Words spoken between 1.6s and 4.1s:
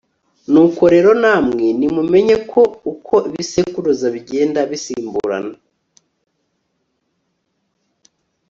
nimumenye ko uko ibisekuruza